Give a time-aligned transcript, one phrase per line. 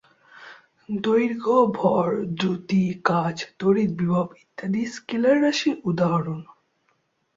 [0.89, 2.07] দৈর্ঘ্য, ভর,
[2.37, 6.39] দ্রুতি, কাজ, তড়িৎ বিভব ইত্যাদি স্কেলার রাশির উদাহরণ।